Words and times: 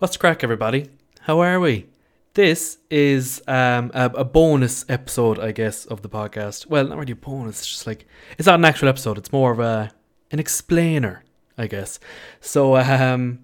What's 0.00 0.16
crack, 0.16 0.42
everybody? 0.42 0.88
How 1.20 1.40
are 1.40 1.60
we? 1.60 1.86
This 2.32 2.78
is 2.88 3.42
um, 3.46 3.90
a, 3.92 4.06
a 4.06 4.24
bonus 4.24 4.86
episode, 4.88 5.38
I 5.38 5.52
guess, 5.52 5.84
of 5.84 6.00
the 6.00 6.08
podcast. 6.08 6.64
Well, 6.64 6.88
not 6.88 6.96
really 6.96 7.12
a 7.12 7.16
bonus. 7.16 7.58
It's 7.58 7.66
just 7.68 7.86
like 7.86 8.06
it's 8.38 8.46
not 8.46 8.58
an 8.58 8.64
actual 8.64 8.88
episode. 8.88 9.18
It's 9.18 9.30
more 9.30 9.52
of 9.52 9.60
a 9.60 9.92
an 10.30 10.38
explainer, 10.38 11.22
I 11.58 11.66
guess. 11.66 12.00
So, 12.40 12.76
um, 12.78 13.40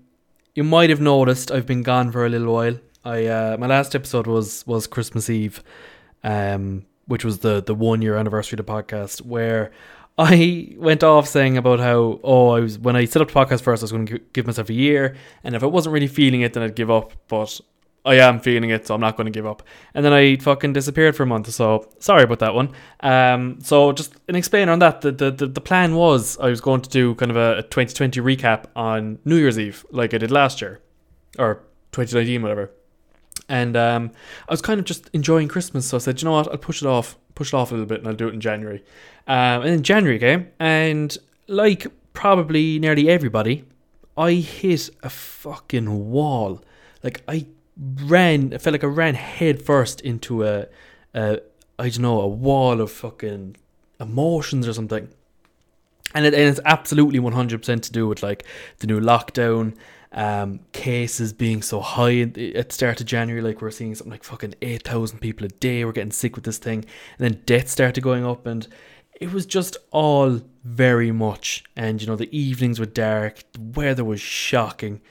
you 0.54 0.64
might 0.64 0.88
have 0.88 0.98
noticed 0.98 1.50
I've 1.50 1.66
been 1.66 1.82
gone 1.82 2.10
for 2.10 2.24
a 2.24 2.30
little 2.30 2.54
while. 2.54 2.78
I 3.04 3.26
uh, 3.26 3.58
my 3.60 3.66
last 3.66 3.94
episode 3.94 4.26
was 4.26 4.66
was 4.66 4.86
Christmas 4.86 5.28
Eve, 5.28 5.62
um, 6.24 6.86
which 7.04 7.22
was 7.22 7.40
the 7.40 7.62
the 7.62 7.74
one 7.74 8.00
year 8.00 8.16
anniversary 8.16 8.58
of 8.58 8.64
the 8.64 8.72
podcast, 8.72 9.20
where 9.20 9.72
I 10.18 10.74
went 10.78 11.04
off 11.04 11.28
saying 11.28 11.58
about 11.58 11.78
how 11.78 12.20
oh 12.24 12.50
I 12.50 12.60
was 12.60 12.78
when 12.78 12.96
I 12.96 13.04
set 13.04 13.20
up 13.20 13.28
the 13.28 13.34
podcast 13.34 13.62
first 13.62 13.82
I 13.82 13.84
was 13.84 13.92
going 13.92 14.06
to 14.06 14.18
give 14.32 14.46
myself 14.46 14.70
a 14.70 14.74
year 14.74 15.14
and 15.44 15.54
if 15.54 15.62
I 15.62 15.66
wasn't 15.66 15.92
really 15.92 16.06
feeling 16.06 16.40
it 16.40 16.54
then 16.54 16.62
I'd 16.62 16.74
give 16.74 16.90
up 16.90 17.12
but 17.28 17.60
I 18.04 18.14
am 18.14 18.40
feeling 18.40 18.70
it 18.70 18.86
so 18.86 18.94
I'm 18.94 19.00
not 19.00 19.16
going 19.16 19.26
to 19.26 19.32
give 19.32 19.46
up. 19.46 19.62
And 19.92 20.04
then 20.04 20.12
I 20.12 20.36
fucking 20.36 20.72
disappeared 20.72 21.16
for 21.16 21.24
a 21.24 21.26
month 21.26 21.50
so 21.52 21.88
sorry 21.98 22.22
about 22.22 22.38
that 22.38 22.54
one. 22.54 22.72
Um 23.00 23.58
so 23.60 23.92
just 23.92 24.14
an 24.28 24.36
explainer 24.36 24.72
on 24.72 24.78
that 24.78 25.02
the 25.02 25.12
the, 25.12 25.30
the, 25.30 25.46
the 25.48 25.60
plan 25.60 25.94
was 25.94 26.38
I 26.38 26.48
was 26.48 26.62
going 26.62 26.80
to 26.80 26.88
do 26.88 27.14
kind 27.16 27.30
of 27.30 27.36
a, 27.36 27.58
a 27.58 27.62
2020 27.62 28.20
recap 28.20 28.66
on 28.74 29.18
New 29.26 29.36
Year's 29.36 29.58
Eve 29.58 29.84
like 29.90 30.14
I 30.14 30.18
did 30.18 30.30
last 30.30 30.62
year 30.62 30.80
or 31.38 31.62
2019 31.92 32.40
whatever 32.40 32.70
and 33.48 33.76
um, 33.76 34.10
I 34.48 34.52
was 34.52 34.60
kind 34.60 34.78
of 34.80 34.86
just 34.86 35.08
enjoying 35.12 35.48
Christmas, 35.48 35.86
so 35.86 35.96
I 35.96 36.00
said, 36.00 36.20
you 36.20 36.26
know 36.26 36.32
what, 36.32 36.48
I'll 36.48 36.58
push 36.58 36.82
it 36.82 36.86
off, 36.88 37.16
push 37.34 37.52
it 37.52 37.56
off 37.56 37.70
a 37.70 37.74
little 37.74 37.86
bit, 37.86 38.00
and 38.00 38.08
I'll 38.08 38.14
do 38.14 38.28
it 38.28 38.34
in 38.34 38.40
January. 38.40 38.82
Um, 39.26 39.62
and 39.62 39.70
then 39.70 39.82
January 39.82 40.18
came, 40.18 40.48
and 40.58 41.16
like 41.46 41.86
probably 42.12 42.78
nearly 42.78 43.08
everybody, 43.08 43.64
I 44.16 44.32
hit 44.32 44.90
a 45.02 45.10
fucking 45.10 46.10
wall. 46.10 46.62
Like 47.02 47.22
I 47.28 47.46
ran, 48.04 48.52
I 48.54 48.58
felt 48.58 48.72
like 48.72 48.84
I 48.84 48.88
ran 48.88 49.14
head 49.14 49.62
first 49.62 50.00
into 50.00 50.44
a, 50.44 50.66
a 51.14 51.40
I 51.78 51.88
don't 51.90 52.00
know, 52.00 52.20
a 52.20 52.26
wall 52.26 52.80
of 52.80 52.90
fucking 52.90 53.56
emotions 54.00 54.66
or 54.66 54.72
something. 54.72 55.08
And, 56.14 56.24
it, 56.24 56.34
and 56.34 56.44
it's 56.44 56.60
absolutely 56.64 57.18
100% 57.18 57.82
to 57.82 57.92
do 57.92 58.08
with 58.08 58.22
like 58.22 58.44
the 58.78 58.86
new 58.86 59.00
lockdown 59.00 59.74
um, 60.12 60.60
cases 60.72 61.32
being 61.32 61.62
so 61.62 61.80
high 61.80 62.20
at 62.54 62.72
start 62.72 63.00
of 63.00 63.06
January, 63.06 63.42
like 63.42 63.60
we're 63.60 63.70
seeing 63.70 63.94
something 63.94 64.12
like 64.12 64.24
fucking 64.24 64.54
8,000 64.62 65.18
people 65.18 65.44
a 65.44 65.48
day 65.48 65.84
were 65.84 65.92
getting 65.92 66.10
sick 66.10 66.34
with 66.34 66.44
this 66.44 66.58
thing, 66.58 66.84
and 67.18 67.34
then 67.34 67.42
deaths 67.44 67.72
started 67.72 68.02
going 68.02 68.24
up, 68.24 68.46
and 68.46 68.66
it 69.20 69.32
was 69.32 69.44
just 69.44 69.76
all 69.90 70.40
very 70.64 71.12
much. 71.12 71.64
And 71.76 72.00
you 72.00 72.06
know, 72.06 72.16
the 72.16 72.34
evenings 72.36 72.80
were 72.80 72.86
dark, 72.86 73.42
the 73.52 73.60
weather 73.60 74.04
was 74.04 74.20
shocking. 74.20 75.02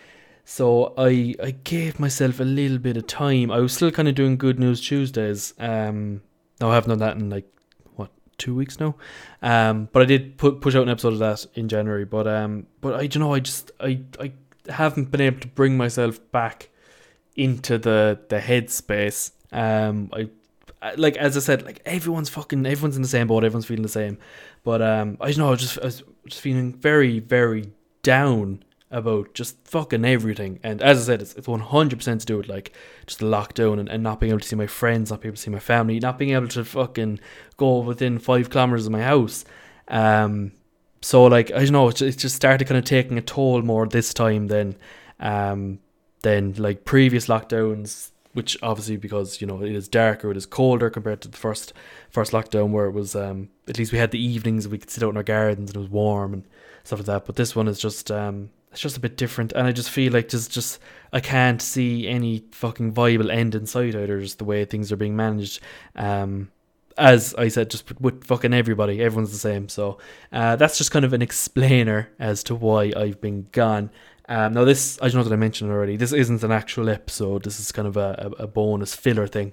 So 0.44 0.94
I 0.98 1.36
I 1.42 1.52
gave 1.52 2.00
myself 2.00 2.40
a 2.40 2.44
little 2.44 2.78
bit 2.80 2.98
of 2.98 3.08
time. 3.08 3.52
I 3.52 3.60
was 3.60 3.74
still 3.74 3.92
kind 3.92 4.08
of 4.08 4.16
doing 4.16 4.38
Good 4.38 4.60
News 4.60 4.82
Tuesdays. 4.82 5.54
Um, 5.60 6.22
no, 6.60 6.72
I 6.72 6.76
haven't 6.76 6.90
done 6.90 7.00
that 7.00 7.18
in 7.18 7.30
like 7.30 7.48
two 8.38 8.56
weeks 8.56 8.80
now. 8.80 8.96
Um, 9.42 9.90
but 9.92 10.02
I 10.02 10.06
did 10.06 10.38
put 10.38 10.62
push 10.62 10.76
out 10.76 10.84
an 10.84 10.90
episode 10.90 11.14
of 11.14 11.20
that 11.20 11.46
in 11.56 11.68
January. 11.68 12.06
But 12.06 12.28
um, 12.28 12.68
but 12.82 12.96
I 12.96 13.02
you 13.02 13.20
know 13.20 13.34
I 13.34 13.40
just 13.40 13.72
I 13.80 14.02
I 14.20 14.32
haven't 14.70 15.12
been 15.12 15.22
able 15.22 15.40
to 15.42 15.48
bring 15.48 15.78
myself 15.78 16.20
back 16.32 16.70
into 17.36 17.78
the 17.78 18.20
the 18.30 18.40
headspace. 18.40 19.32
Um, 19.52 20.10
I 20.14 20.30
like 20.98 21.18
as 21.18 21.36
I 21.36 21.40
said, 21.40 21.64
like 21.64 21.82
everyone's 21.86 22.30
fucking 22.30 22.66
everyone's 22.66 22.96
in 22.96 23.02
the 23.02 23.08
same 23.08 23.28
boat. 23.28 23.44
Everyone's 23.44 23.66
feeling 23.66 23.84
the 23.84 23.90
same, 23.90 24.18
but 24.64 24.82
um, 24.82 25.18
I 25.20 25.28
don't 25.32 25.40
know. 25.40 25.52
I 25.52 25.56
just 25.56 25.80
I 25.80 25.86
was 25.86 26.04
just 26.28 26.42
feeling 26.42 26.74
very 26.74 27.20
very 27.20 27.72
down 28.04 28.64
about 28.92 29.34
just 29.34 29.58
fucking 29.68 30.06
everything. 30.06 30.60
And 30.64 30.82
as 30.82 31.02
I 31.02 31.06
said, 31.06 31.22
it's 31.22 31.34
it's 31.34 31.48
one 31.48 31.60
hundred 31.60 31.98
percent 31.98 32.22
to 32.22 32.26
do 32.26 32.38
with 32.38 32.48
like 32.48 32.72
just 33.08 33.20
the 33.20 33.26
lockdown 33.26 33.80
and, 33.80 33.90
and 33.90 34.04
not 34.04 34.20
being 34.20 34.30
able 34.30 34.40
to 34.40 34.48
see 34.48 34.56
my 34.56 34.68
friends, 34.68 35.10
not 35.10 35.22
being 35.22 35.32
able 35.32 35.38
to 35.38 35.42
see 35.42 35.52
my 35.52 35.60
family, 35.60 36.00
not 36.00 36.20
being 36.20 36.32
able 36.32 36.48
to 36.50 36.64
fucking 36.64 37.20
go 37.58 37.80
within 37.80 38.20
five 38.20 38.50
kilometers 38.50 38.86
of 38.86 38.92
my 38.92 39.02
house. 39.02 39.44
Um, 39.88 40.52
so 41.02 41.26
like 41.26 41.52
I 41.52 41.64
don't 41.64 41.72
know, 41.72 41.90
it 41.90 41.96
just 41.96 42.36
started 42.36 42.68
kind 42.68 42.78
of 42.78 42.86
taking 42.86 43.18
a 43.18 43.22
toll 43.22 43.62
more 43.62 43.88
this 43.88 44.14
time 44.14 44.48
than 44.48 44.76
um 45.20 45.80
than 46.22 46.54
like 46.54 46.86
previous 46.86 47.28
lockdowns, 47.28 48.12
which 48.34 48.58
obviously 48.64 48.98
because 48.98 49.42
you 49.42 49.48
know 49.48 49.62
it 49.62 49.76
is 49.76 49.88
darker, 49.88 50.32
it 50.32 50.38
is 50.38 50.46
colder 50.46 50.90
compared 50.90 51.22
to 51.22 51.28
the 51.28 51.38
first 51.38 51.74
first 52.10 52.32
lockdown 52.32 52.72
where 52.72 52.86
it 52.86 52.92
was 52.92 53.16
um 53.16 53.50
at 53.68 53.78
least 53.78 53.92
we 53.92 53.98
had 53.98 54.12
the 54.12 54.24
evenings 54.24 54.68
we 54.68 54.78
could 54.78 54.90
sit 54.90 55.04
out 55.04 55.10
in 55.10 55.18
our 55.18 55.24
gardens 55.24 55.70
and 55.70 55.76
it 55.76 55.80
was 55.80 55.90
warm 55.90 56.34
and 56.34 56.44
stuff 56.84 57.00
like 57.00 57.06
that. 57.08 57.26
But 57.26 57.36
this 57.36 57.56
one 57.56 57.68
is 57.68 57.80
just 57.80 58.10
um 58.12 58.50
it's 58.76 58.82
just 58.82 58.98
a 58.98 59.00
bit 59.00 59.16
different 59.16 59.54
and 59.54 59.66
I 59.66 59.72
just 59.72 59.90
feel 59.90 60.12
like 60.12 60.28
just 60.28 60.52
just 60.52 60.80
I 61.14 61.22
can't 61.22 61.62
see 61.62 62.10
any 62.10 62.44
fucking 62.52 62.92
viable 62.92 63.32
end 63.32 63.56
in 63.56 63.66
sight 63.66 63.96
either 63.96 64.20
just 64.20 64.38
the 64.38 64.44
way 64.44 64.66
things 64.66 64.92
are 64.92 64.98
being 64.98 65.16
managed. 65.16 65.62
Um 65.96 66.52
as 66.98 67.34
I 67.36 67.48
said, 67.50 67.70
just 67.70 68.00
with 68.00 68.26
fucking 68.26 68.54
everybody, 68.54 69.02
everyone's 69.02 69.32
the 69.32 69.38
same. 69.38 69.68
So 69.68 69.98
uh, 70.32 70.56
that's 70.56 70.78
just 70.78 70.92
kind 70.92 71.04
of 71.04 71.12
an 71.12 71.22
explainer 71.22 72.10
as 72.20 72.42
to 72.46 72.56
why 72.56 72.94
I've 72.96 73.20
been 73.20 73.48
gone. 73.52 73.90
Um, 74.30 74.54
now, 74.54 74.64
this, 74.64 74.98
I 75.02 75.10
don't 75.10 75.16
know 75.16 75.24
that 75.24 75.34
I 75.34 75.38
mentioned 75.38 75.72
already, 75.72 75.98
this 75.98 76.14
isn't 76.14 76.42
an 76.42 76.54
actual 76.54 76.90
episode. 76.90 77.44
This 77.44 77.60
is 77.60 77.74
kind 77.74 77.86
of 77.86 77.98
a, 77.98 78.32
a, 78.40 78.44
a 78.44 78.48
bonus 78.48 78.96
filler 78.96 79.28
thing. 79.28 79.52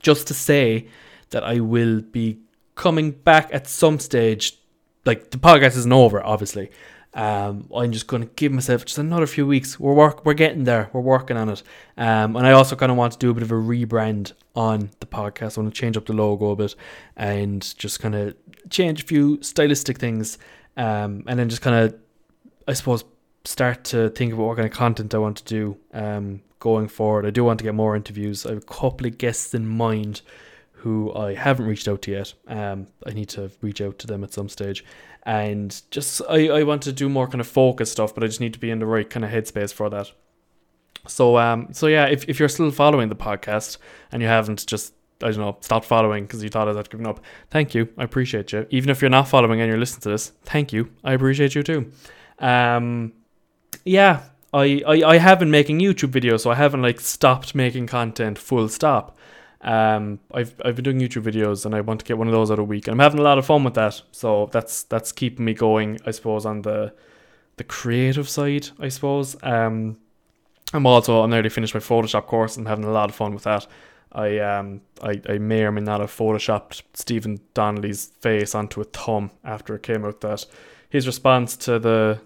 Just 0.00 0.26
to 0.26 0.34
say 0.34 0.88
that 1.30 1.42
I 1.42 1.60
will 1.60 2.02
be 2.02 2.40
coming 2.74 3.12
back 3.12 3.48
at 3.50 3.66
some 3.66 3.98
stage. 3.98 4.58
Like, 5.06 5.30
the 5.30 5.38
podcast 5.38 5.78
isn't 5.78 5.92
over, 5.92 6.22
obviously. 6.22 6.70
Um, 7.16 7.68
I'm 7.74 7.92
just 7.92 8.06
going 8.06 8.22
to 8.22 8.28
give 8.36 8.52
myself 8.52 8.84
just 8.84 8.98
another 8.98 9.26
few 9.26 9.46
weeks. 9.46 9.80
We're 9.80 9.94
work, 9.94 10.26
we're 10.26 10.34
getting 10.34 10.64
there. 10.64 10.90
We're 10.92 11.00
working 11.00 11.38
on 11.38 11.48
it. 11.48 11.62
Um, 11.96 12.36
and 12.36 12.46
I 12.46 12.52
also 12.52 12.76
kind 12.76 12.92
of 12.92 12.98
want 12.98 13.14
to 13.14 13.18
do 13.18 13.30
a 13.30 13.34
bit 13.34 13.42
of 13.42 13.50
a 13.50 13.54
rebrand 13.54 14.32
on 14.54 14.90
the 15.00 15.06
podcast. 15.06 15.56
I 15.56 15.62
want 15.62 15.74
to 15.74 15.80
change 15.80 15.96
up 15.96 16.04
the 16.04 16.12
logo 16.12 16.50
a 16.50 16.56
bit 16.56 16.76
and 17.16 17.62
just 17.78 18.00
kind 18.00 18.14
of 18.14 18.36
change 18.68 19.02
a 19.02 19.06
few 19.06 19.42
stylistic 19.42 19.96
things. 19.96 20.36
Um, 20.76 21.24
and 21.26 21.38
then 21.38 21.48
just 21.48 21.62
kind 21.62 21.86
of, 21.86 21.98
I 22.68 22.74
suppose, 22.74 23.02
start 23.46 23.84
to 23.84 24.10
think 24.10 24.34
about 24.34 24.48
what 24.48 24.56
kind 24.56 24.66
of 24.70 24.74
content 24.74 25.14
I 25.14 25.18
want 25.18 25.38
to 25.38 25.44
do 25.44 25.78
um, 25.94 26.42
going 26.58 26.86
forward. 26.86 27.24
I 27.24 27.30
do 27.30 27.44
want 27.44 27.58
to 27.60 27.64
get 27.64 27.74
more 27.74 27.96
interviews. 27.96 28.44
I 28.44 28.50
have 28.50 28.58
a 28.58 28.60
couple 28.60 29.06
of 29.06 29.16
guests 29.16 29.54
in 29.54 29.66
mind 29.66 30.20
who 30.86 31.12
I 31.16 31.34
haven't 31.34 31.66
reached 31.66 31.88
out 31.88 32.02
to 32.02 32.12
yet. 32.12 32.32
Um, 32.46 32.86
I 33.04 33.10
need 33.10 33.28
to 33.30 33.50
reach 33.60 33.80
out 33.80 33.98
to 33.98 34.06
them 34.06 34.22
at 34.22 34.32
some 34.32 34.48
stage 34.48 34.84
and 35.24 35.82
just 35.90 36.22
I, 36.30 36.48
I 36.48 36.62
want 36.62 36.82
to 36.82 36.92
do 36.92 37.08
more 37.08 37.26
kind 37.26 37.40
of 37.40 37.48
focus 37.48 37.90
stuff, 37.90 38.14
but 38.14 38.22
I 38.22 38.28
just 38.28 38.40
need 38.40 38.52
to 38.52 38.60
be 38.60 38.70
in 38.70 38.78
the 38.78 38.86
right 38.86 39.10
kind 39.10 39.24
of 39.24 39.32
headspace 39.32 39.72
for 39.74 39.90
that. 39.90 40.12
So 41.08 41.38
um 41.38 41.72
so 41.72 41.88
yeah, 41.88 42.06
if 42.06 42.28
if 42.28 42.38
you're 42.38 42.48
still 42.48 42.70
following 42.70 43.08
the 43.08 43.16
podcast 43.16 43.78
and 44.12 44.22
you 44.22 44.28
haven't 44.28 44.64
just 44.64 44.94
I 45.20 45.32
don't 45.32 45.38
know, 45.38 45.56
stopped 45.60 45.86
following 45.86 46.24
because 46.24 46.44
you 46.44 46.50
thought 46.50 46.68
I 46.68 46.74
had 46.74 46.88
given 46.88 47.08
up. 47.08 47.18
Thank 47.50 47.74
you. 47.74 47.88
I 47.98 48.04
appreciate 48.04 48.52
you. 48.52 48.68
Even 48.70 48.88
if 48.88 49.00
you're 49.00 49.10
not 49.10 49.26
following 49.26 49.60
and 49.60 49.68
you're 49.68 49.80
listening 49.80 50.02
to 50.02 50.10
this, 50.10 50.30
thank 50.44 50.72
you. 50.72 50.92
I 51.02 51.14
appreciate 51.14 51.56
you 51.56 51.64
too. 51.64 51.90
Um 52.38 53.12
yeah, 53.84 54.22
I, 54.54 54.82
I, 54.86 55.02
I 55.02 55.18
have 55.18 55.40
been 55.40 55.50
making 55.50 55.80
YouTube 55.80 56.12
videos, 56.12 56.40
so 56.40 56.50
I 56.50 56.54
haven't 56.54 56.82
like 56.82 57.00
stopped 57.00 57.56
making 57.56 57.88
content 57.88 58.38
full 58.38 58.68
stop. 58.68 59.16
Um, 59.62 60.20
I've 60.32 60.54
I've 60.64 60.76
been 60.76 60.84
doing 60.84 61.00
YouTube 61.00 61.22
videos 61.22 61.64
and 61.66 61.74
I 61.74 61.80
want 61.80 62.00
to 62.00 62.06
get 62.06 62.18
one 62.18 62.28
of 62.28 62.32
those 62.32 62.50
out 62.50 62.58
a 62.58 62.64
week. 62.64 62.86
And 62.86 62.94
I'm 62.94 63.04
having 63.04 63.20
a 63.20 63.22
lot 63.22 63.38
of 63.38 63.46
fun 63.46 63.64
with 63.64 63.74
that. 63.74 64.00
So 64.12 64.48
that's 64.52 64.84
that's 64.84 65.12
keeping 65.12 65.44
me 65.44 65.54
going, 65.54 65.98
I 66.06 66.10
suppose, 66.10 66.46
on 66.46 66.62
the 66.62 66.92
the 67.56 67.64
creative 67.64 68.28
side, 68.28 68.68
I 68.78 68.88
suppose. 68.88 69.36
Um, 69.42 69.98
I'm 70.72 70.86
also 70.86 71.22
I'm 71.22 71.30
nearly 71.30 71.48
finished 71.48 71.74
my 71.74 71.80
Photoshop 71.80 72.26
course 72.26 72.56
I'm 72.56 72.66
having 72.66 72.84
a 72.84 72.90
lot 72.90 73.08
of 73.08 73.16
fun 73.16 73.34
with 73.34 73.44
that. 73.44 73.66
I 74.12 74.38
um 74.38 74.82
I, 75.02 75.20
I 75.28 75.38
may 75.38 75.64
or 75.64 75.72
may 75.72 75.80
not 75.80 76.00
have 76.00 76.10
photoshopped 76.10 76.82
Stephen 76.94 77.40
Donnelly's 77.54 78.06
face 78.20 78.54
onto 78.54 78.80
a 78.80 78.84
thumb 78.84 79.30
after 79.44 79.74
it 79.74 79.82
came 79.82 80.04
out 80.04 80.20
that 80.22 80.44
his 80.88 81.06
response 81.06 81.56
to 81.58 81.78
the 81.78 82.20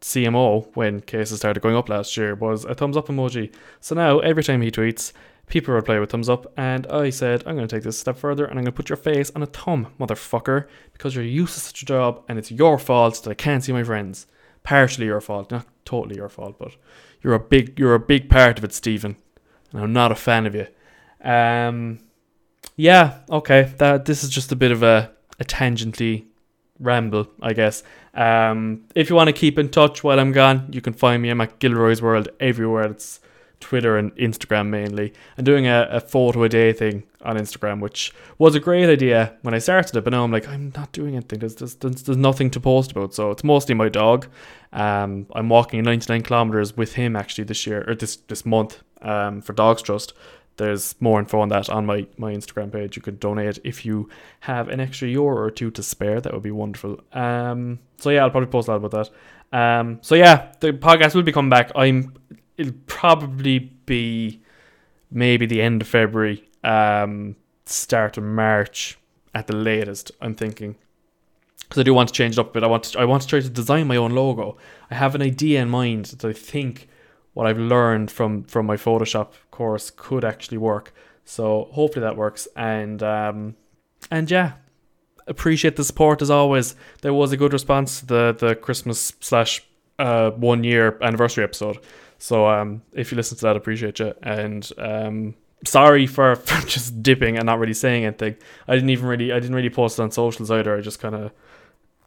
CMO 0.00 0.68
when 0.74 1.00
cases 1.00 1.38
started 1.38 1.62
going 1.62 1.76
up 1.76 1.88
last 1.88 2.16
year 2.16 2.34
was 2.34 2.64
a 2.66 2.74
thumbs 2.74 2.96
up 2.96 3.08
emoji. 3.08 3.52
So 3.80 3.94
now 3.94 4.18
every 4.18 4.44
time 4.44 4.60
he 4.60 4.70
tweets, 4.70 5.12
People 5.46 5.74
reply 5.74 5.98
with 5.98 6.10
thumbs 6.10 6.28
up, 6.28 6.52
and 6.56 6.86
I 6.86 7.10
said, 7.10 7.42
I'm 7.46 7.54
going 7.54 7.68
to 7.68 7.76
take 7.76 7.84
this 7.84 7.96
a 7.96 8.00
step 8.00 8.16
further 8.16 8.44
and 8.44 8.52
I'm 8.52 8.64
going 8.64 8.72
to 8.72 8.72
put 8.72 8.88
your 8.88 8.96
face 8.96 9.30
on 9.36 9.42
a 9.42 9.46
thumb, 9.46 9.88
motherfucker, 10.00 10.66
because 10.92 11.14
you're 11.14 11.24
useless 11.24 11.68
at 11.68 11.80
your 11.82 11.86
job 11.86 12.24
and 12.28 12.38
it's 12.38 12.50
your 12.50 12.78
fault 12.78 13.22
that 13.22 13.30
I 13.30 13.34
can't 13.34 13.62
see 13.62 13.72
my 13.72 13.84
friends. 13.84 14.26
Partially 14.62 15.06
your 15.06 15.20
fault, 15.20 15.50
not 15.50 15.66
totally 15.84 16.16
your 16.16 16.30
fault, 16.30 16.58
but 16.58 16.74
you're 17.22 17.34
a 17.34 17.40
big 17.40 17.78
you're 17.78 17.94
a 17.94 18.00
big 18.00 18.30
part 18.30 18.58
of 18.58 18.64
it, 18.64 18.72
Stephen, 18.72 19.16
and 19.72 19.82
I'm 19.82 19.92
not 19.92 20.12
a 20.12 20.14
fan 20.14 20.46
of 20.46 20.54
you. 20.54 20.66
Um, 21.22 22.00
yeah, 22.76 23.20
okay, 23.28 23.72
that 23.78 24.06
this 24.06 24.24
is 24.24 24.30
just 24.30 24.52
a 24.52 24.56
bit 24.56 24.72
of 24.72 24.82
a 24.82 25.12
a 25.38 25.44
tangently 25.44 26.24
ramble, 26.78 27.28
I 27.42 27.52
guess. 27.52 27.82
Um, 28.14 28.84
if 28.94 29.10
you 29.10 29.16
want 29.16 29.28
to 29.28 29.32
keep 29.32 29.58
in 29.58 29.68
touch 29.68 30.04
while 30.04 30.18
I'm 30.18 30.32
gone, 30.32 30.68
you 30.72 30.80
can 30.80 30.92
find 30.92 31.22
me. 31.22 31.30
I'm 31.30 31.40
at 31.40 31.58
Gilroy's 31.58 32.02
World 32.02 32.28
everywhere. 32.40 32.84
It's 32.84 33.20
Twitter 33.64 33.96
and 33.96 34.14
Instagram 34.16 34.68
mainly, 34.68 35.12
and 35.36 35.46
doing 35.46 35.66
a, 35.66 35.88
a 35.90 36.00
photo 36.00 36.42
a 36.42 36.48
day 36.48 36.72
thing 36.72 37.04
on 37.22 37.36
Instagram, 37.36 37.80
which 37.80 38.12
was 38.38 38.54
a 38.54 38.60
great 38.60 38.88
idea 38.90 39.36
when 39.42 39.54
I 39.54 39.58
started 39.58 39.96
it. 39.96 40.04
But 40.04 40.12
now 40.12 40.22
I'm 40.22 40.30
like, 40.30 40.46
I'm 40.46 40.72
not 40.76 40.92
doing 40.92 41.16
anything. 41.16 41.38
There's 41.38 41.54
there's, 41.56 41.74
there's, 41.76 42.02
there's 42.02 42.18
nothing 42.18 42.50
to 42.50 42.60
post 42.60 42.92
about. 42.92 43.14
So 43.14 43.30
it's 43.30 43.42
mostly 43.42 43.74
my 43.74 43.88
dog. 43.88 44.26
Um, 44.72 45.26
I'm 45.34 45.48
walking 45.48 45.82
99 45.82 46.22
kilometers 46.22 46.76
with 46.76 46.94
him 46.94 47.16
actually 47.16 47.44
this 47.44 47.66
year 47.66 47.84
or 47.88 47.94
this 47.94 48.16
this 48.16 48.44
month. 48.44 48.82
Um, 49.00 49.42
for 49.42 49.52
Dogs 49.52 49.82
Trust. 49.82 50.14
There's 50.56 50.94
more 51.00 51.18
info 51.18 51.40
on 51.40 51.48
that 51.48 51.68
on 51.68 51.84
my, 51.84 52.06
my 52.16 52.32
Instagram 52.32 52.72
page. 52.72 52.96
You 52.96 53.02
could 53.02 53.18
donate 53.18 53.58
if 53.64 53.84
you 53.84 54.08
have 54.40 54.68
an 54.68 54.80
extra 54.80 55.08
euro 55.08 55.36
or 55.36 55.50
two 55.50 55.70
to 55.72 55.82
spare. 55.82 56.20
That 56.20 56.32
would 56.32 56.42
be 56.42 56.52
wonderful. 56.52 57.00
Um, 57.12 57.80
so 57.98 58.10
yeah, 58.10 58.22
I'll 58.22 58.30
probably 58.30 58.50
post 58.50 58.68
a 58.68 58.70
lot 58.70 58.84
about 58.84 58.92
that. 58.92 59.10
Um, 59.54 59.98
so 60.00 60.14
yeah, 60.14 60.52
the 60.60 60.72
podcast 60.72 61.14
will 61.14 61.22
be 61.22 61.32
coming 61.32 61.50
back. 61.50 61.70
I'm 61.74 62.14
it'll 62.56 62.72
probably 62.86 63.58
be 63.58 64.40
maybe 65.10 65.46
the 65.46 65.62
end 65.62 65.82
of 65.82 65.88
February, 65.88 66.48
um, 66.62 67.36
start 67.66 68.16
of 68.16 68.24
March 68.24 68.98
at 69.34 69.46
the 69.46 69.56
latest. 69.56 70.12
I'm 70.20 70.34
thinking 70.34 70.76
because 71.74 71.80
I 71.80 71.84
do 71.84 71.94
want 71.94 72.08
to 72.08 72.14
change 72.14 72.36
it 72.36 72.40
up 72.40 72.50
a 72.50 72.52
bit. 72.52 72.62
I 72.62 72.66
want 72.66 72.84
to, 72.84 72.98
I 72.98 73.04
want 73.04 73.22
to 73.22 73.28
try 73.28 73.40
to 73.40 73.48
design 73.48 73.86
my 73.86 73.96
own 73.96 74.12
logo. 74.12 74.56
I 74.90 74.94
have 74.94 75.14
an 75.14 75.22
idea 75.22 75.60
in 75.62 75.70
mind 75.70 76.06
that 76.06 76.24
I 76.24 76.32
think 76.32 76.88
what 77.32 77.46
I've 77.46 77.58
learned 77.58 78.10
from 78.10 78.44
from 78.44 78.66
my 78.66 78.76
Photoshop 78.76 79.32
course 79.50 79.90
could 79.90 80.24
actually 80.24 80.58
work. 80.58 80.94
So 81.24 81.68
hopefully 81.72 82.02
that 82.02 82.16
works. 82.16 82.46
And 82.56 83.02
um, 83.02 83.56
and 84.10 84.30
yeah, 84.30 84.52
appreciate 85.26 85.76
the 85.76 85.84
support 85.84 86.22
as 86.22 86.30
always. 86.30 86.76
There 87.02 87.14
was 87.14 87.32
a 87.32 87.36
good 87.36 87.52
response 87.52 88.00
to 88.00 88.06
the 88.06 88.36
the 88.38 88.54
Christmas 88.54 89.12
slash 89.20 89.62
uh, 89.98 90.30
one 90.30 90.64
year 90.64 90.98
anniversary 91.02 91.44
episode. 91.44 91.78
So 92.24 92.48
um, 92.48 92.80
if 92.94 93.12
you 93.12 93.16
listen 93.16 93.36
to 93.36 93.42
that, 93.42 93.54
I 93.54 93.58
appreciate 93.58 93.98
you. 93.98 94.14
And 94.22 94.66
um, 94.78 95.34
sorry 95.66 96.06
for, 96.16 96.36
just 96.64 97.02
dipping 97.02 97.36
and 97.36 97.44
not 97.44 97.58
really 97.58 97.74
saying 97.74 98.06
anything. 98.06 98.36
I 98.66 98.74
didn't 98.74 98.88
even 98.88 99.06
really 99.06 99.30
I 99.30 99.38
didn't 99.40 99.54
really 99.54 99.68
post 99.68 99.98
it 99.98 100.02
on 100.02 100.10
socials 100.10 100.50
either. 100.50 100.74
I 100.74 100.80
just 100.80 101.00
kind 101.00 101.14
of 101.14 101.32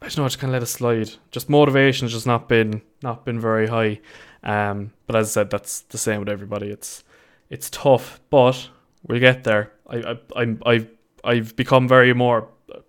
I 0.02 0.08
don't 0.08 0.18
know. 0.18 0.24
I 0.24 0.28
just 0.28 0.40
kind 0.40 0.50
of 0.50 0.54
let 0.54 0.64
it 0.64 0.66
slide. 0.66 1.12
Just 1.30 1.52
motivation 1.52 2.06
has 2.06 2.14
just 2.14 2.26
not 2.26 2.50
been 2.50 2.82
not 3.04 3.26
been 3.26 3.40
very 3.40 3.68
high. 3.68 4.00
Um, 4.42 4.92
but 5.06 5.16
as 5.16 5.28
I 5.28 5.42
said, 5.42 5.52
that's 5.52 5.82
the 5.82 6.00
same 6.00 6.22
with 6.22 6.30
everybody. 6.30 6.72
It's 6.72 7.04
it's 7.52 7.70
tough, 7.70 8.20
but 8.32 8.70
we'll 9.08 9.20
get 9.20 9.44
there. 9.44 9.72
I 9.88 9.98
I 9.98 10.20
I'm 10.36 10.64
I've 10.66 10.90
I've 11.24 11.56
become 11.56 11.88
very 11.88 12.16
more 12.16 12.48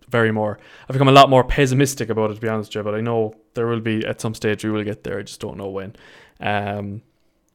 very 0.08 0.32
more. 0.32 0.58
I've 0.88 0.94
become 0.94 1.08
a 1.08 1.12
lot 1.20 1.28
more 1.28 1.44
pessimistic 1.44 2.08
about 2.08 2.30
it 2.30 2.36
to 2.36 2.40
be 2.40 2.48
honest, 2.48 2.72
Joe. 2.72 2.82
But 2.82 2.94
I 2.94 3.02
know 3.02 3.34
there 3.52 3.66
will 3.66 3.80
be 3.80 4.06
at 4.06 4.18
some 4.18 4.34
stage 4.34 4.64
we 4.64 4.70
will 4.70 4.82
get 4.82 5.04
there. 5.04 5.18
I 5.18 5.22
just 5.24 5.40
don't 5.40 5.58
know 5.58 5.68
when. 5.68 5.94
Um, 6.40 7.02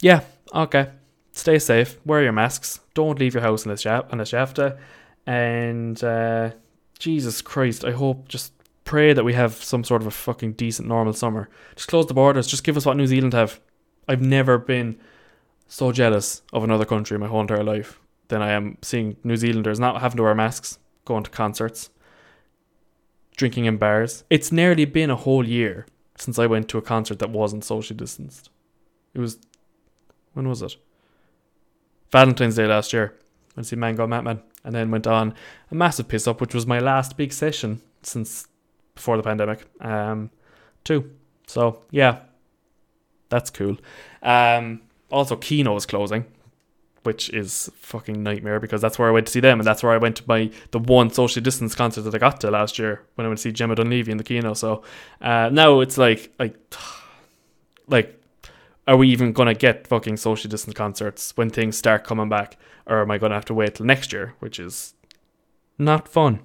yeah. 0.04 0.22
Okay. 0.54 0.90
Stay 1.32 1.58
safe. 1.60 1.98
Wear 2.06 2.22
your 2.22 2.34
masks. 2.34 2.82
Don't 2.94 3.20
leave 3.20 3.34
your 3.34 3.42
house 3.42 3.64
unless 3.64 3.86
you 3.86 3.92
have, 3.92 4.06
unless 4.12 4.34
you 4.34 4.38
have 4.38 4.54
to. 4.56 4.78
And 5.26 6.04
uh, 6.04 6.52
Jesus 7.00 7.42
Christ, 7.42 7.86
I 7.86 7.92
hope 7.92 8.28
just 8.28 8.52
pray 8.84 9.14
that 9.14 9.24
we 9.24 9.34
have 9.34 9.54
some 9.54 9.86
sort 9.86 10.02
of 10.02 10.08
a 10.08 10.12
fucking 10.12 10.54
decent 10.54 10.90
normal 10.90 11.14
summer. 11.14 11.50
Just 11.76 11.88
close 11.88 12.06
the 12.06 12.14
borders. 12.14 12.48
Just 12.48 12.66
give 12.66 12.76
us 12.76 12.86
what 12.86 12.98
New 12.98 13.08
Zealand 13.08 13.34
have. 13.34 13.62
I've 14.08 14.22
never 14.22 14.58
been 14.58 15.00
so 15.68 15.94
jealous 15.94 16.42
of 16.52 16.66
another 16.66 16.86
country 16.86 17.16
in 17.16 17.22
my 17.22 17.28
whole 17.28 17.40
entire 17.40 17.64
life 17.64 18.00
than 18.28 18.42
I 18.42 18.52
am 18.52 18.78
seeing 18.82 19.16
New 19.24 19.38
Zealanders 19.38 19.80
not 19.80 20.02
having 20.02 20.18
to 20.18 20.24
wear 20.24 20.36
masks, 20.36 20.80
going 21.06 21.24
to 21.24 21.30
concerts, 21.30 21.90
drinking 23.38 23.66
in 23.66 23.78
bars. 23.78 24.26
It's 24.30 24.52
nearly 24.52 24.84
been 24.84 25.10
a 25.10 25.16
whole 25.16 25.48
year 25.48 25.88
since 26.18 26.38
I 26.38 26.46
went 26.46 26.68
to 26.70 26.78
a 26.78 26.82
concert 26.82 27.20
that 27.20 27.30
wasn't 27.30 27.64
socially 27.64 27.98
distanced. 27.98 28.50
It 29.14 29.20
was 29.20 29.40
when 30.34 30.48
was 30.48 30.62
it? 30.62 30.76
Valentine's 32.12 32.56
Day 32.56 32.68
last 32.68 32.94
year. 32.94 33.16
Went 33.56 33.66
to 33.66 33.70
see 33.70 33.76
Mango 33.76 34.08
Mathman 34.08 34.42
and 34.64 34.74
then 34.74 34.92
went 34.92 35.08
on 35.08 35.34
a 35.72 35.76
massive 35.76 36.08
piss 36.08 36.28
up, 36.28 36.42
which 36.42 36.54
was 36.54 36.66
my 36.66 36.80
last 36.80 37.18
big 37.18 37.34
session 37.34 37.82
since 38.02 38.48
before 38.96 39.18
the 39.18 39.24
pandemic. 39.24 39.66
Um, 39.82 40.30
too. 40.84 41.12
So 41.48 41.84
yeah, 41.92 42.20
that's 43.30 43.50
cool. 43.50 43.78
Um, 44.22 44.82
also, 45.12 45.36
Kino 45.36 45.76
is 45.76 45.86
closing, 45.86 46.26
which 47.04 47.30
is 47.30 47.70
fucking 47.76 48.24
nightmare 48.24 48.60
because 48.60 48.82
that's 48.82 48.98
where 48.98 49.08
I 49.08 49.12
went 49.12 49.28
to 49.28 49.34
see 49.34 49.40
them, 49.40 49.60
and 49.60 49.68
that's 49.68 49.84
where 49.84 49.92
I 49.92 49.98
went 49.98 50.18
to 50.18 50.24
my 50.28 50.50
the 50.72 50.80
one 50.80 51.10
social 51.10 51.42
distance 51.42 51.76
concert 51.76 52.02
that 52.04 52.16
I 52.16 52.18
got 52.18 52.42
to 52.42 52.52
last 52.52 52.80
year 52.80 53.04
when 53.16 53.26
I 53.26 53.28
went 53.28 53.40
to 53.40 53.44
see 53.44 53.52
Gemma 53.52 53.76
Dunleavy 53.76 54.12
in 54.12 54.18
the 54.18 54.24
Kino. 54.24 54.54
So 54.54 54.84
uh, 55.22 55.50
now 55.52 55.82
it's 55.82 55.98
like 55.98 56.32
like 56.40 56.56
like 57.88 58.23
are 58.88 58.98
we 58.98 59.10
even 59.10 59.32
gonna 59.32 59.54
get 59.54 59.88
fucking 59.88 60.18
social 60.18 60.50
distance 60.50 60.76
concerts 60.76 61.36
when 61.36 61.50
things 61.50 61.78
start 61.78 62.04
coming 62.04 62.30
back, 62.30 62.58
or 62.86 63.02
am 63.02 63.12
I 63.12 63.18
gonna 63.18 63.36
have 63.36 63.46
to 63.46 63.54
wait 63.54 63.76
till 63.76 63.86
next 63.86 64.12
year, 64.14 64.36
which 64.40 64.60
is 64.60 64.94
not 65.78 66.08
fun. 66.08 66.40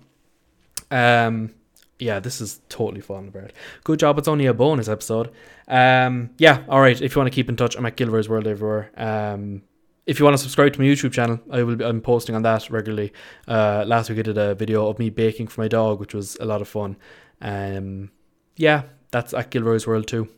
Um, 0.91 1.55
yeah, 1.99 2.21
this 2.21 2.41
is 2.41 2.61
totally 2.69 3.01
falling 3.01 3.29
apart. 3.29 3.53
Good 3.85 3.99
job. 3.99 4.19
It's 4.19 4.29
only 4.29 4.47
a 4.47 4.55
bonus 4.55 4.89
episode. 4.89 5.31
Um, 5.67 6.31
yeah, 6.39 6.63
all 6.69 6.81
right. 6.81 7.01
If 7.01 7.15
you 7.15 7.21
want 7.21 7.31
to 7.31 7.35
keep 7.35 7.49
in 7.49 7.57
touch, 7.57 7.77
I'm 7.77 7.87
at 7.87 7.97
Gilroy's 7.97 8.29
World 8.29 8.47
everywhere. 8.47 8.91
Um, 8.97 9.63
if 10.07 10.19
you 10.19 10.25
want 10.25 10.37
to 10.37 10.43
subscribe 10.43 10.73
to 10.73 10.81
my 10.81 10.87
YouTube 10.87 11.13
channel, 11.13 11.41
I 11.51 11.63
will. 11.63 11.77
Be, 11.77 11.85
I'm 11.85 12.01
posting 12.01 12.35
on 12.35 12.43
that 12.43 12.71
regularly. 12.71 13.13
Uh, 13.47 13.85
last 13.87 14.09
week 14.09 14.21
I 14.21 14.23
did 14.23 14.39
a 14.39 14.55
video 14.55 14.87
of 14.89 14.99
me 14.99 15.11
baking 15.11 15.49
for 15.49 15.61
my 15.61 15.69
dog, 15.69 16.01
which 16.01 16.15
was 16.15 16.37
a 16.41 16.45
lot 16.45 16.63
of 16.63 16.69
fun. 16.69 16.97
Um, 17.43 18.11
yeah, 18.57 18.85
that's 19.11 19.35
at 19.35 19.51
Gilroy's 19.51 19.87
World 19.87 20.07
too. 20.07 20.29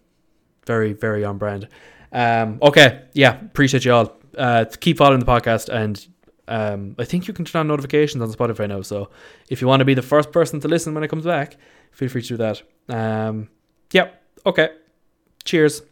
Very, 0.71 0.93
very 0.93 1.25
on 1.25 1.37
brand. 1.39 1.69
Um, 2.13 2.59
okay, 2.63 3.03
yeah, 3.13 3.41
appreciate 3.41 3.85
you 3.85 3.93
all. 3.93 4.17
Uh, 4.37 4.65
keep 4.81 4.97
following 4.99 5.21
the 5.21 5.27
podcast 5.27 5.69
and 5.69 6.07
um, 6.47 6.97
I 6.99 7.05
think 7.05 7.29
you 7.29 7.35
can 7.35 7.45
turn 7.45 7.61
on 7.61 7.69
notifications 7.69 8.23
on 8.23 8.33
Spotify 8.33 8.69
now. 8.69 8.83
So 8.83 9.11
if 9.49 9.61
you 9.61 9.69
want 9.69 9.81
to 9.81 9.85
be 9.85 9.95
the 9.95 10.03
first 10.03 10.33
person 10.33 10.61
to 10.61 10.69
listen 10.69 10.95
when 10.95 11.05
it 11.05 11.09
comes 11.09 11.25
back, 11.25 11.57
feel 11.93 12.09
free 12.09 12.23
to 12.23 12.29
do 12.29 12.37
that. 12.37 12.63
Um, 12.89 13.49
yeah. 13.93 14.11
Okay. 14.45 14.69
Cheers. 15.45 15.83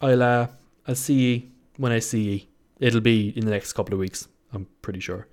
I'll 0.00 0.22
uh, 0.22 0.46
I'll 0.86 0.94
see 0.96 1.14
you 1.14 1.42
when 1.76 1.92
I 1.92 2.00
see 2.00 2.22
you. 2.30 2.40
It'll 2.80 3.00
be 3.00 3.32
in 3.36 3.44
the 3.44 3.52
next 3.52 3.72
couple 3.74 3.94
of 3.94 4.00
weeks. 4.00 4.28
I'm 4.52 4.66
pretty 4.82 5.00
sure. 5.00 5.28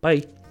Bye. 0.00 0.43